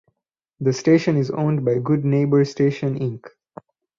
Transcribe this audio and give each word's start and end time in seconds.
The 0.61 0.73
station 0.73 1.15
is 1.15 1.29
owned 1.29 1.63
by 1.63 1.77
Good 1.77 2.03
Neighbor 2.05 2.43
Station 2.43 2.97
Inc. 2.97 3.23